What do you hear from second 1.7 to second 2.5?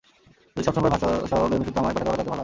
আমায় পাঠাতে পার তো ভাল হয়।